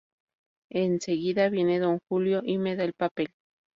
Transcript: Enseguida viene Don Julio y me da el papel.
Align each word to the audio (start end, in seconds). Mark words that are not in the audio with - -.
Enseguida 0.71 1.49
viene 1.49 1.77
Don 1.79 1.99
Julio 2.09 2.41
y 2.43 2.57
me 2.57 2.75
da 2.75 2.83
el 2.85 2.93
papel. 2.93 3.29